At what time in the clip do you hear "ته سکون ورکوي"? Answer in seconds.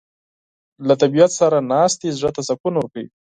2.35-3.07